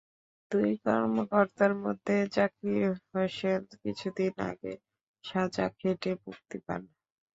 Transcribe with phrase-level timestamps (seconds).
[0.51, 4.73] দুই কর্মকর্তার মধ্যে জাকির হোসেন কিছুদিন আগে
[5.23, 6.81] সাজা খেটে মুক্তি পান।